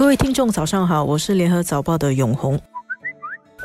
[0.00, 2.58] 各位听众，早上好，我是联合早报的永红。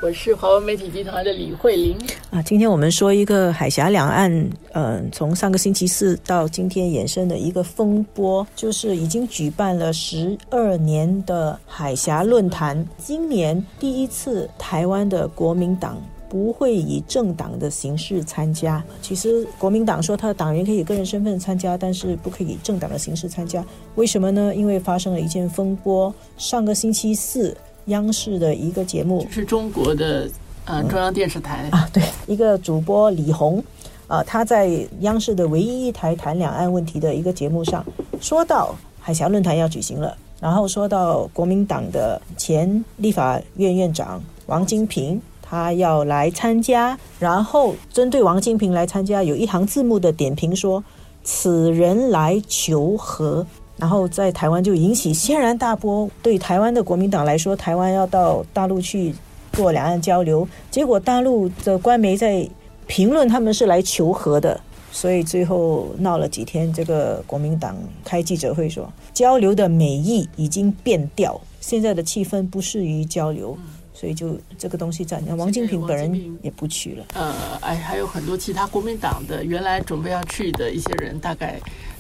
[0.02, 1.98] 我是华文媒体集团的李慧玲
[2.30, 2.42] 啊。
[2.42, 15.98] 今天我们说一个海峡两岸，呃，从上个星期四到今天衍生的一个风波，就是已经举办了十二年的海峡论坛，今年第一次台湾的国民党。
[16.36, 18.84] 不会以政党的形式参加。
[19.02, 23.64] 其实国民党说他的党员可以以个人身份参加，但是不可以以政党的形式参加。
[23.96, 24.54] 为什么呢？
[24.54, 26.14] 因为发生了一件风波。
[26.38, 30.30] 上个星期四，央视的一个节目是中国的
[30.66, 33.64] 呃中央电视台啊，对，一个主播李红
[34.08, 37.86] 啊，他在央视的唯一一台谈两岸问题的一个节目上，
[38.20, 45.22] 说到海峡论坛要举行了，然后说到国民党的前立法院院长王金平。
[45.48, 50.84] 他要来参加，然后针对王金平来参加，有一行字幕的点评说
[51.24, 53.46] ：“此人来求和。”
[53.78, 56.10] 然后在台湾就引起轩然大波。
[56.24, 59.14] 对台湾的国民党来说，台湾要到大陆去
[59.52, 62.48] 做两岸交流，结果大陆的官媒在
[62.88, 64.60] 评论他们是来求和的，
[64.92, 66.72] 所以最后闹了几天。
[66.72, 73.58] 这个国民党开记者会说，交流的美意已经变调，现在的气氛不适于交流。
[74.06, 77.06] 所以就这个东西在，王金平本人也不去了。
[77.16, 81.60] 呃，哎，还有很多其他国民党的原来准备要去的一些人，大概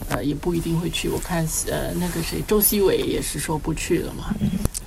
[0.09, 1.09] 呃也不一定会去。
[1.09, 4.35] 我看呃那个谁，周锡伟也是说不去了嘛，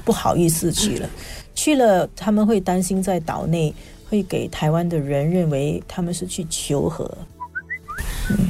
[0.05, 1.11] 不好意思去了。
[1.56, 3.74] 去了他们会担心在岛内
[4.08, 7.12] 会给台湾的人认为他们是去求和。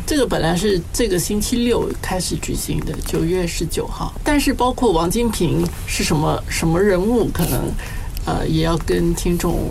[0.07, 4.13] 这个本来是这个星期六开始举行的，九月十九号。
[4.23, 7.73] 但是包括王金平是什么什么人物，可能。
[8.29, 9.71] 呃，也要跟听众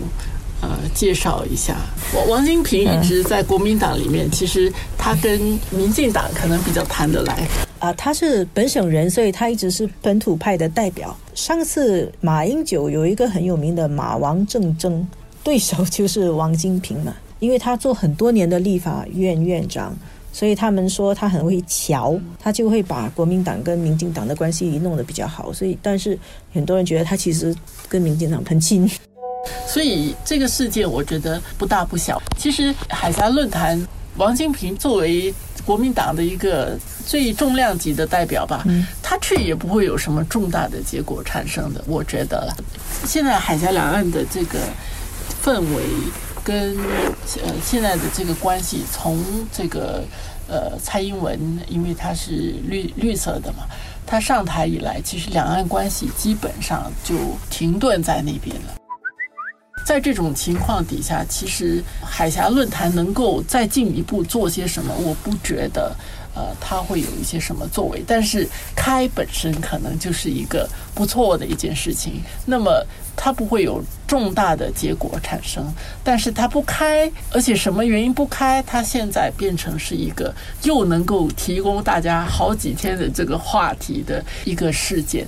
[0.60, 1.76] 呃介绍一下，
[2.12, 5.38] 王王金平一直在国民党里面，其实他跟
[5.70, 7.46] 民进党可能比较谈得来
[7.78, 7.92] 啊。
[7.92, 11.16] 他是本省人，所以他一直是本土派的代表。
[11.36, 15.06] 上次马英九有一个很有名的马王政争，
[15.44, 19.96] 对手 就是王金平嘛，因为他做很多年的立法院院长。
[20.32, 25.52] 所以他们说他很会瞧，他就会把国民党跟民进党的关系弄得比较好。
[25.52, 26.16] 所以，但是
[26.52, 27.54] 很多人觉得他其实
[27.88, 28.88] 跟民进党很亲。
[29.66, 32.22] 所以这个事件我觉得不大不小。
[32.36, 33.80] 其实海峡论坛，
[34.16, 35.34] 王金平作为
[35.64, 38.64] 国民党的一个最重量级的代表吧，
[39.02, 41.82] 他去也不会有什么重大的结果产生的。
[41.86, 42.54] 我觉得，
[43.04, 44.58] 现在海峡两岸的这个
[45.42, 45.82] 氛围。
[46.48, 46.74] 跟
[47.44, 49.22] 呃现在的这个关系，从
[49.52, 50.02] 这个
[50.48, 51.38] 呃蔡英文，
[51.68, 53.66] 因为他是绿绿色的嘛，
[54.06, 57.14] 他上台以来，其实两岸关系基本上就
[57.50, 58.74] 停顿在那边了。
[59.84, 65.94] 在这种情况底下，其实海峡论坛能够再进一步做些什么，我不觉得。
[66.34, 68.00] 呃，他会有一些什么作为？
[68.06, 72.22] 但是开本身可能就是一个不错的一件事情。
[72.46, 75.62] 那么他不会有重大的结果产生，
[76.02, 78.60] 但是它不开，而且什么原因不开？
[78.66, 85.26] 它现在变成是一个又能够提供大家好几天的这个话题的一个事件。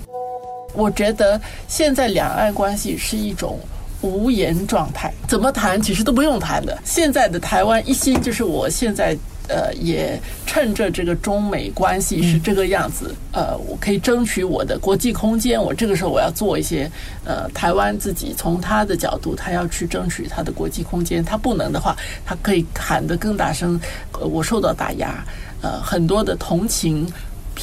[0.73, 3.61] 我觉得现在两岸关系是一种
[4.01, 6.79] 无言状态，怎么谈其实都不用谈的。
[6.83, 9.17] 现在的台湾一心就是我现在。
[9.51, 15.61] 呃，也趁着这个中美关系是这个样子，呃，我可以争取我的国际空间。
[15.61, 16.89] 我这个时候我要做一些，
[17.25, 21.25] 呃，台湾自己从他的角度，他要去争取他的国际空间。
[21.25, 23.81] 他不能的话，他可以喊得更大声。
[24.13, 25.25] 呃我受到打压，
[25.63, 27.07] 呃，很多的同情。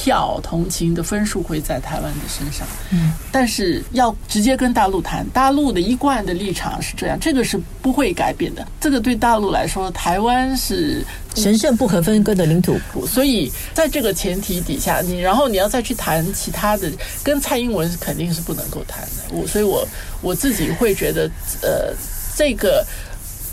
[0.00, 8.64] 票同情的分数会在台湾的身上，嗯，但是要直接跟大陆谈，大陆的一贯的立场是这样，这个是不会改变的。
[8.80, 11.04] 这个对大陆来说，台湾是
[11.34, 12.78] 神圣不可分割的领土，
[13.08, 16.88] 所以在这个前提底下，你然后你要再去谈其他的，
[17.24, 19.34] 跟蔡英文肯定是不能够谈的。
[19.34, 19.84] 我所以，我
[20.22, 21.28] 我自己会觉得，
[21.60, 21.92] 呃，
[22.36, 22.86] 这个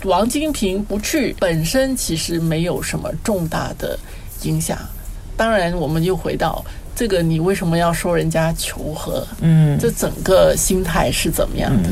[0.04, 3.98] 王金平不去本身其实没有什么重大的
[4.42, 4.78] 影响。
[5.36, 6.64] 当然，我们又回到
[6.94, 9.26] 这个，你为什么要说人家求和？
[9.40, 11.90] 嗯，这整个心态是怎么样的？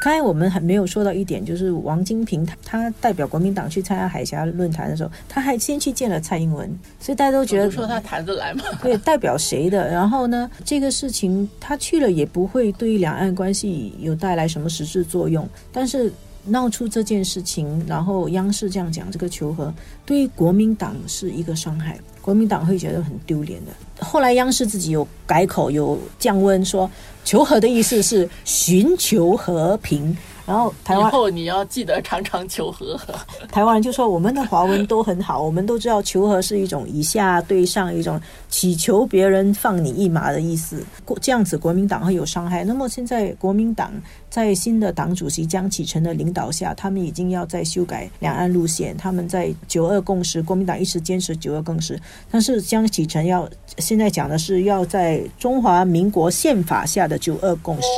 [0.00, 6.70] 刚才我们还没有说到一点，就是王金平他他代表国民党去参加海峡论坛的时候，他还先去见了蔡英文，
[7.00, 8.62] 所以大家都觉得说他谈得来吗？
[8.80, 9.90] 对，代表谁的？
[9.90, 16.12] 然后呢，这个事情他去了也不会对于两岸关系有带来什么实质作用，但是。
[16.44, 19.72] 闹出这件事情，然后央视这样讲这个求和，
[20.06, 23.72] 对国民党是一个伤害，国民党会觉得很丢脸的。
[24.04, 26.90] 后来央视自己有改口，有降温，说
[27.24, 30.16] 求和的意思是寻求和平，
[30.48, 32.98] 然后台湾以后你要记得常常求和。
[33.52, 38.18] 台湾人就说我们的华文都很好，我们都知道求和是一种以下对上，一种
[38.48, 40.82] 祈求别人放你一马的意思。
[41.20, 42.64] 这样子国民党会有伤害。
[42.64, 43.92] 那么现在国民党
[44.30, 48.96] 在新的党主席江启臣的领导下，他们已经要在修改两岸路线。
[48.96, 52.00] 他们在九二共识，国民党一直坚持九二共识，
[52.30, 53.46] 但是江启臣要
[53.76, 57.88] 现在讲的是要在中华民国宪法下的九二共识。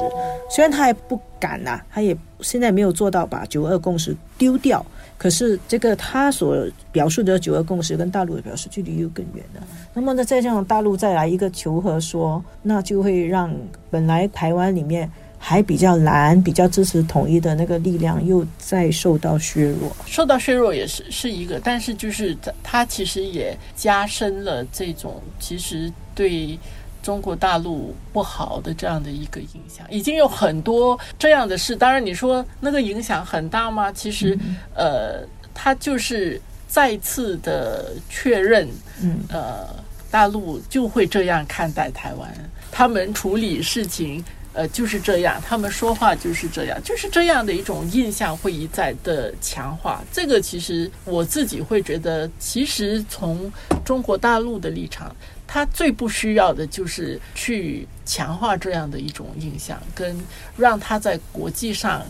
[0.50, 4.84] 虽然他还不敢呐，他也现在没有做到把九二共识丢掉。
[5.18, 9.62] 可是这个他所表述的九二共识跟大陆的表示距离又更远了。
[9.92, 13.54] 那么呢，再这样大陆再来一个求和说，那就会让
[13.90, 19.94] 本来台湾里面还比较难、比较支持统一的那个力量又再受到削弱。
[20.06, 26.58] 受到削弱也是是一个，但是就是它它其实也加深了这种其实对。
[27.02, 31.74] 中国大陆不好的这样的一个影响，已经有很多这样的事。
[31.74, 33.90] 当然，你说那个影响很大吗？
[33.92, 34.38] 其实，
[34.74, 38.68] 呃，它就是再次的确认，
[39.02, 39.66] 嗯，呃，
[40.10, 42.32] 大陆就会这样看待台湾，
[42.70, 50.02] 他们处理事情，呃，就是这样，他们说话就是这样，就是这样的一种印象会一再的强化。
[50.12, 53.52] 这个其实我自己会觉得，其实从
[53.84, 55.14] 中国大陆的立场。
[55.52, 60.16] 他最不需要的就是去强化这样的一种印象，跟
[60.56, 62.06] 让他在国际上，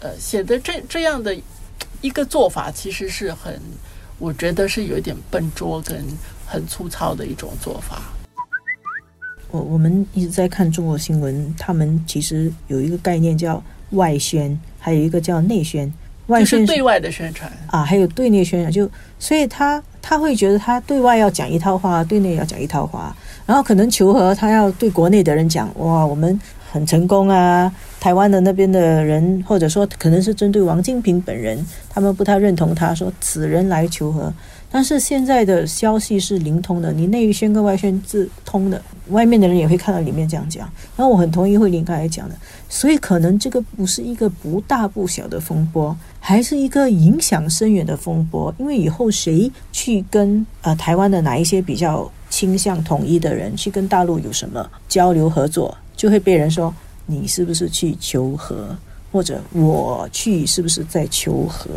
[0.00, 1.34] 呃，显得这这样的
[2.02, 3.58] 一个做法，其实是很，
[4.18, 6.04] 我觉得是有一点笨拙跟
[6.46, 8.02] 很粗糙的一种做法。
[9.52, 15.90] 我我们一直在看中国新闻，他们其实有一个概念叫外宣，还有一个叫内宣。
[16.26, 18.90] 外宣对外的宣传啊，还有对内宣传，就
[19.20, 19.80] 所以他。
[20.04, 23.16] 他会觉得他对外要讲一套话，对内要讲一套话，
[23.46, 26.38] 然后可能求和，他要对国内的人讲哇，我们
[26.72, 27.72] 很成功啊。
[28.00, 34.34] 台湾的那边的人，或者说可能是针对王金平本人，他们不太认同他，说此人来求和。
[34.72, 40.66] 但是现在的消息是灵通的，你内宣跟外宣自通的，外面的人也会看到里面这样讲。
[40.96, 42.34] 然后我很同意慧玲刚才讲的，
[42.70, 45.94] 所以可能这个不是一个不大不小的风波。
[46.18, 56.72] 还是一个影响深远的风波，因为以后谁去跟呃台湾的哪一些比较倾向统一的人去跟大陆有什么交流合作，就会被人说
[57.06, 58.74] 你是不是去求和，
[59.10, 61.68] 或者我去是不是在求和？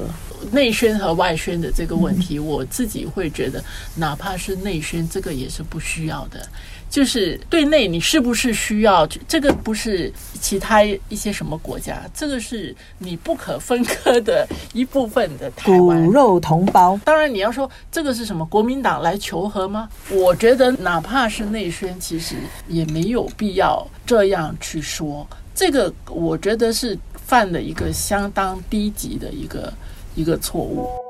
[0.52, 3.64] 内宣和外宣的这个问题，我自己会觉得，
[3.96, 6.48] 哪怕是内宣，这个也是不需要的。
[6.88, 9.52] 就是对内，你是不是需要这个？
[9.52, 16.98] 不是其他一些什么国家，这个是你不可分割的一部分的台湾骨肉同胞。
[17.04, 18.46] 当然，你要说这个是什么？
[18.46, 19.90] 国民党来求和吗？
[20.12, 22.36] 我觉得，哪怕是内宣，其实
[22.68, 25.28] 也没有必要这样去说。
[25.54, 29.74] 这个，我觉得是犯了一个相当低级的一个
[30.16, 31.05] 一个错误。